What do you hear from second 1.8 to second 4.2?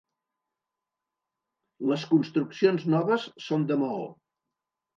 Les construccions noves són de maó.